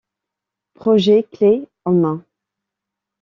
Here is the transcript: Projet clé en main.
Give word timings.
Projet 0.73 1.21
clé 1.31 1.67
en 1.85 1.91
main. 1.91 2.25